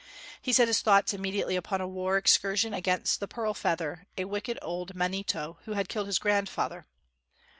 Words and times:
He 0.41 0.51
set 0.51 0.67
his 0.67 0.81
thoughts 0.81 1.13
immediately 1.13 1.55
upon 1.55 1.79
a 1.79 1.87
war 1.87 2.17
excursion 2.17 2.73
against 2.73 3.19
the 3.19 3.27
Pearl 3.27 3.53
Feather, 3.53 4.07
a 4.17 4.25
wicked 4.25 4.57
old 4.59 4.95
manito, 4.95 5.59
who 5.65 5.73
had 5.73 5.89
killed 5.89 6.07
his 6.07 6.17
grandfather. 6.17 6.87